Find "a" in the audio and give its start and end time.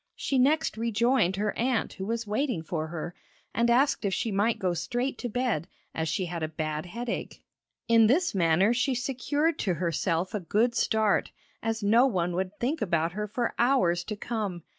6.41-6.47, 10.33-10.39